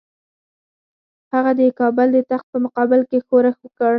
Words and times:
هغه 1.33 1.51
د 1.59 1.61
کابل 1.79 2.07
د 2.13 2.17
تخت 2.31 2.45
په 2.53 2.57
مقابل 2.65 3.01
کې 3.09 3.17
ښورښ 3.27 3.55
وکړ. 3.63 3.89